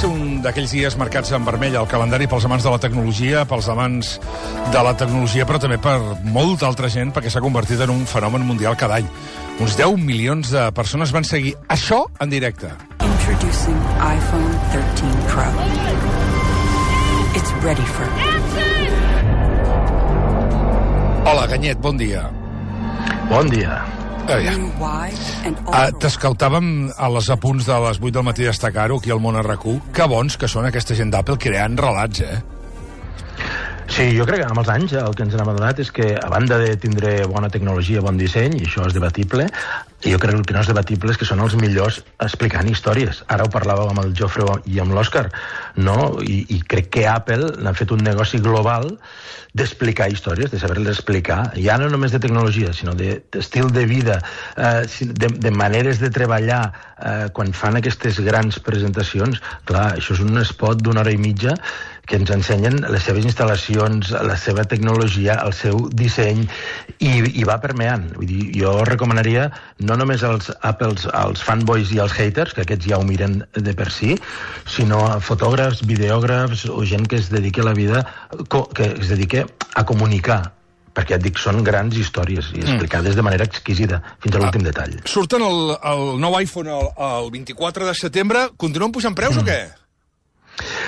[0.00, 3.66] Ser un d'aquells dies marcats en vermell al calendari pels amants de la tecnologia, pels
[3.68, 4.14] amants
[4.72, 8.46] de la tecnologia, però també per molta altra gent, perquè s'ha convertit en un fenomen
[8.48, 9.10] mundial cada any.
[9.60, 12.72] Uns 10 milions de persones van seguir això en directe.
[13.04, 15.46] Introducing iPhone 13 Pro.
[17.36, 18.08] It's ready for
[21.28, 22.24] Hola, Ganyet, bon dia.
[23.28, 23.99] Bon dia.
[25.70, 29.38] Ah, ultra T'escoltàvem a les apunts de les 8 del matí destacar-ho aquí al món
[29.40, 29.78] RQ.
[29.96, 32.40] Que bons que són aquesta gent d'Apple creant relats, eh?
[33.90, 36.28] Sí, jo crec que amb els anys el que ens hem adonat és que, a
[36.30, 39.48] banda de tindre bona tecnologia, bon disseny, i això és debatible,
[40.04, 43.24] jo crec que el que no és debatible és que són els millors explicant històries.
[43.34, 45.26] Ara ho parlàvem amb el Jofre i amb l'Òscar,
[45.82, 45.98] no?
[46.22, 48.92] I, I crec que Apple n'ha fet un negoci global
[49.58, 53.86] d'explicar històries, de saber-les explicar, ja no només de tecnologia, sinó de- d'estil de, de
[53.90, 54.20] vida,
[54.54, 56.62] eh, de, de maneres de treballar,
[57.02, 61.56] eh, quan fan aquestes grans presentacions, clar, això és un spot d'una hora i mitja
[62.10, 66.42] que ens ensenyen les seves instal·lacions, la seva tecnologia, el seu disseny,
[66.98, 68.08] i, i va permeant.
[68.16, 69.46] Vull dir, jo recomanaria
[69.86, 73.74] no només als Apples, als fanboys i als haters, que aquests ja ho miren de
[73.78, 74.16] per si,
[74.66, 78.02] sinó a fotògrafs, videògrafs o gent que es dediqui a la vida,
[78.50, 80.42] que es dediqui a comunicar
[80.90, 84.96] perquè et dic, són grans històries i explicades de manera exquisida, fins a l'últim detall.
[85.06, 88.48] Surten el, el nou iPhone el, el 24 de setembre.
[88.58, 89.60] Continuen pujant preus o què?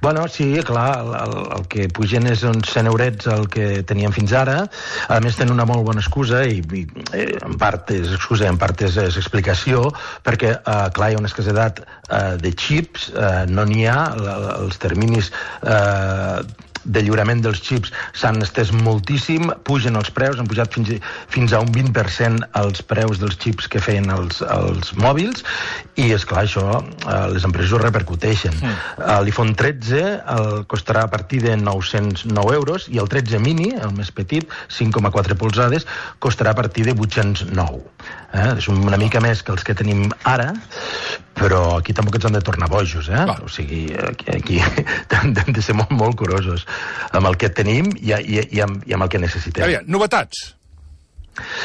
[0.00, 4.12] Bueno, sí, clar, el, el, el que pugen és uns 100 eurets el que teníem
[4.14, 4.56] fins ara.
[5.08, 6.84] A més, tenen una molt bona excusa, i, i
[7.16, 9.86] eh, en part és excusa, en part és, és explicació,
[10.26, 14.58] perquè, eh, clar, hi ha una escassedat eh, de xips, eh, no n'hi ha, la-
[14.60, 15.30] els terminis
[15.62, 16.42] eh,
[16.84, 20.92] de lliurament dels xips s'han estès moltíssim, pugen els preus, han pujat fins,
[21.32, 25.44] fins a un 20% els preus dels xips que feien els, els mòbils,
[26.00, 28.56] i és clar això eh, les empreses ho repercuteixen.
[28.60, 29.04] Mm.
[29.24, 30.02] L'iPhone 13
[30.36, 35.38] el costarà a partir de 909 euros i el 13 mini, el més petit, 5,4
[35.40, 35.88] polzades,
[36.20, 37.82] costarà a partir de 809.
[38.34, 38.50] Eh?
[38.58, 40.52] És una mica més que els que tenim ara,
[41.34, 43.24] però aquí tampoc ens han de tornar bojos, eh?
[43.28, 43.36] Va.
[43.44, 44.60] O sigui, aquí, aquí
[45.20, 46.66] hem de ser molt, molt curosos
[47.12, 49.66] amb el que tenim i, i, i, amb, i amb el que necessitem.
[49.66, 50.54] Aviam, novetats.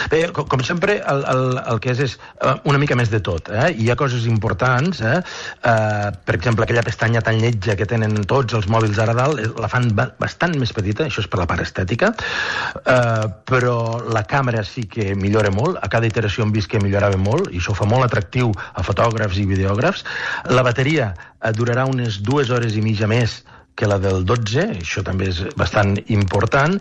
[0.09, 1.44] Bé, com, sempre, el, el,
[1.74, 3.52] el que és és eh, una mica més de tot.
[3.53, 3.69] Eh?
[3.78, 5.19] Hi ha coses importants, eh?
[5.19, 9.52] Eh, per exemple, aquella pestanya tan lletja que tenen tots els mòbils ara dalt, eh,
[9.62, 12.12] la fan ba bastant més petita, això és per la part estètica,
[12.80, 13.78] eh, però
[14.09, 17.62] la càmera sí que millora molt, a cada iteració hem vist que millorava molt, i
[17.62, 20.06] això fa molt atractiu a fotògrafs i videògrafs.
[20.56, 23.41] La bateria eh, durarà unes dues hores i mitja més
[23.79, 26.75] que la del 12, això també és bastant important,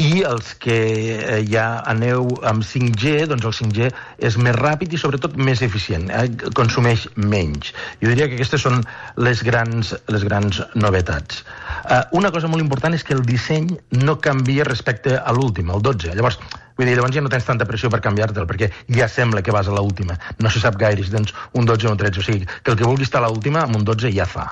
[0.00, 0.78] i els que
[1.18, 3.90] eh, ja aneu amb 5G, doncs el 5G
[4.30, 6.24] és més ràpid i sobretot més eficient, eh?
[6.56, 7.74] consumeix menys.
[8.00, 8.80] Jo diria que aquestes són
[9.20, 11.42] les grans, les grans novetats.
[11.84, 13.68] Eh, una cosa molt important és que el disseny
[14.00, 16.16] no canvia respecte a l'últim, el 12.
[16.16, 16.40] Llavors,
[16.78, 19.66] Vull dir, llavors ja no tens tanta pressió per canviar-te'l, perquè ja sembla que vas
[19.66, 20.14] a l'última.
[20.38, 22.22] No se sap gaire si tens un 12 o un 13.
[22.22, 24.44] O sigui, que el que vulgui estar a l'última, amb un 12 ja fa.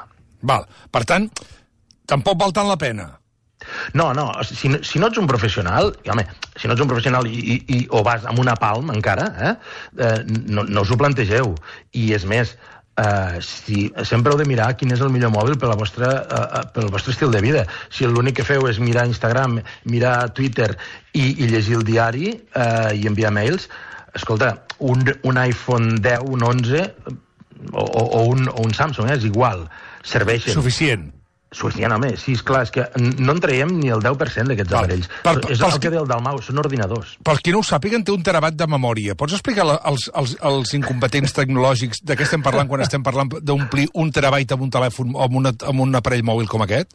[0.43, 0.67] Val.
[0.91, 1.29] Per tant,
[2.07, 3.09] tampoc val tant la pena.
[3.95, 6.27] No, no, si, no- si no ets un professional, i, home,
[6.61, 9.55] si no ets un professional i, i, i o vas amb una palm encara, eh,
[9.99, 11.55] eh, no, no us ho plantegeu.
[11.97, 12.53] I és més,
[13.01, 16.45] eh, si, sempre heu de mirar quin és el millor mòbil per la vostra, eh,
[16.61, 17.65] eh, pel vostre estil de vida.
[17.91, 20.71] Si l'únic que feu és mirar Instagram, mirar Twitter
[21.17, 23.71] i, i llegir el diari eh, i enviar mails,
[24.15, 26.85] escolta, un, un iPhone 10, un 11
[27.73, 29.65] o, o, o, un, o un Samsung, eh, és igual,
[30.05, 30.55] serveixen.
[30.61, 31.09] Suficient.
[31.47, 35.09] Home, sí, és clar, és que no en traiem ni el 10% d'aquests aparells.
[35.23, 37.17] Per- és pels el que deia el Dalmau, són ordinadors.
[37.23, 39.15] Per qui no ho sàpiguen, té un terabat de memòria.
[39.15, 43.89] Pots explicar als, als, als incompetents tecnològics de què estem parlant quan estem parlant d'omplir
[43.95, 46.93] un terabyte amb un telèfon o amb, una, amb un aparell mòbil com aquest?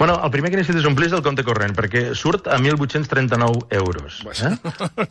[0.00, 4.22] Bueno, el primer que necessites omplir és el compte corrent, perquè surt a 1.839 euros.
[4.48, 4.54] Eh?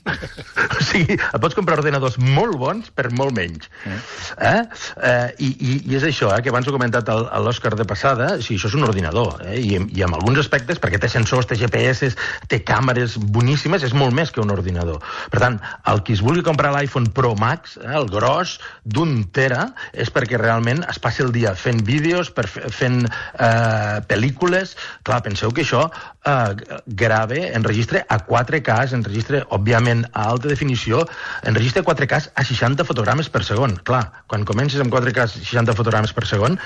[0.80, 3.68] o sigui, et pots comprar ordenadors molt bons per molt menys.
[3.86, 4.64] Eh?
[4.98, 7.86] Eh, i, i, I és això, eh, que abans ho he comentat a l'Òscar de
[7.86, 9.60] passada, sí, això és un ordinador, eh?
[9.62, 12.10] I, i amb alguns aspectes, perquè té sensors, té GPS,
[12.50, 15.06] té càmeres boníssimes, és molt més que un ordinador.
[15.30, 15.60] Per tant,
[15.94, 18.58] el qui es vulgui comprar l'iPhone Pro Max, eh, el gros
[18.90, 24.02] d'un tera, és perquè realment es passi el dia fent vídeos, per, fe- fent eh,
[24.10, 24.76] pel·lícules...
[25.08, 31.04] Clar, penseu que això eh, grave, enregistra a 4K, enregistra, òbviament, a alta definició,
[31.50, 33.78] enregistra 4K a 60 fotogrames per segon.
[33.88, 36.58] Clar, quan comences amb 4K a 60 fotogrames per segon,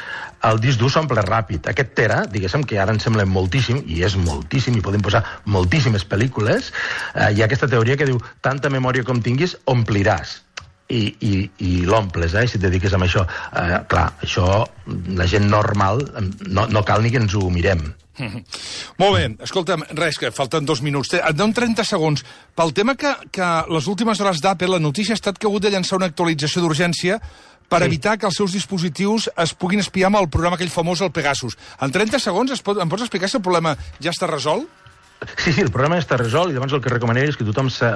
[0.50, 1.70] el disc dur s'omple ràpid.
[1.72, 6.08] Aquest tera, diguéssim, que ara ens sembla moltíssim, i és moltíssim, i podem posar moltíssimes
[6.08, 6.72] pel·lícules,
[7.14, 10.40] eh, hi ha aquesta teoria que diu tanta memòria com tinguis, ompliràs
[10.90, 11.34] i, i,
[11.66, 13.26] i l'omples, eh, si et dediques a això.
[13.56, 14.64] Eh, clar, això,
[15.16, 16.04] la gent normal,
[16.48, 17.84] no, no cal ni que ens ho mirem.
[19.02, 21.16] Molt bé, escolta'm, res, que falten dos minuts.
[21.18, 22.22] Et dono 30 segons.
[22.56, 25.66] Pel tema que, que les últimes hores d'Apple, la notícia ha estat que ha hagut
[25.66, 27.20] de llançar una actualització d'urgència
[27.70, 27.86] per Sí.
[27.88, 31.58] evitar que els seus dispositius es puguin espiar amb el programa aquell famós, el Pegasus.
[31.82, 34.68] En 30 segons es pot, em pots explicar si el problema ja està resolt?
[35.44, 37.90] Sí, sí, el problema està resolt i llavors el que recomanaria és que tothom se-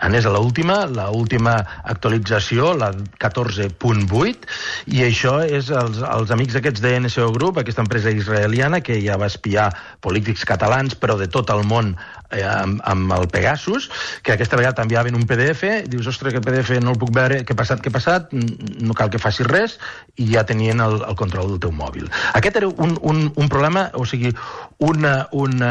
[0.00, 4.46] anés a l'última, la última actualització, la 14.8,
[4.94, 9.18] i això és els, els amics aquests de NSO Group, aquesta empresa israeliana que ja
[9.20, 9.70] va espiar
[10.00, 11.92] polítics catalans, però de tot el món
[12.30, 13.90] eh, amb, amb el Pegasus,
[14.22, 17.56] que aquesta vegada t'enviaven un PDF, dius, ostres, aquest PDF no el puc veure, què
[17.56, 19.72] ha passat, què ha passat, Mm, no cal que facis res,
[20.20, 22.06] i ja tenien el, el control del teu mòbil.
[22.38, 24.30] Aquest era un, un, un problema, o sigui,
[24.78, 25.70] una, una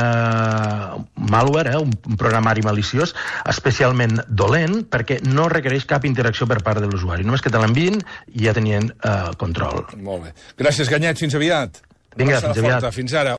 [1.32, 3.16] malware, eh, un, programari maliciós,
[3.50, 7.28] especialment dolent, perquè no requereix cap interacció per part de l'usuari.
[7.28, 8.00] Només que te l'envien
[8.34, 9.86] i ja tenien eh, control.
[9.98, 10.34] Molt bé.
[10.60, 11.84] Gràcies, Ganyet, fins aviat.
[12.18, 12.90] Vinga, fins aviat.
[12.96, 13.38] Fins ara.